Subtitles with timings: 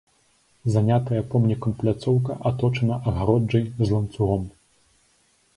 [0.75, 4.43] Занятая помнікам пляцоўка аточана агароджай з ланцугом.